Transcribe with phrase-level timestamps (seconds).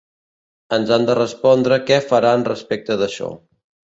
[0.77, 3.33] Ens han de respondre què faran respecte d’això.